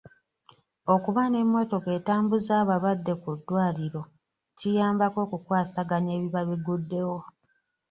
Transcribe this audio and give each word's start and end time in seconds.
Okuba 0.93 1.21
n'emmotoka 1.27 1.89
etambuza 1.97 2.51
abalwadde 2.63 3.13
ku 3.21 3.29
ddwaliro 3.37 4.01
kiyambako 4.57 5.17
okukwasaganya 5.25 6.11
ebiba 6.17 6.41
biguddewo. 6.49 7.17